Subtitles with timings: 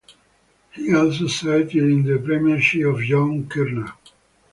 [0.71, 3.93] He also served during the premiership of Joan Kirner.